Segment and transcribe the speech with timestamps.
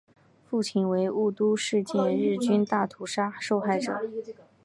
[0.49, 4.01] 父亲为雾社事件日军大屠杀受害者。